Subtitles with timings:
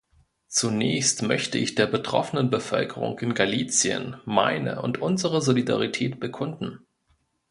[0.47, 6.79] Zunächst möchte ich der betroffenen Bevölkerung in Galicien meine und unsere Solidarität bekunden.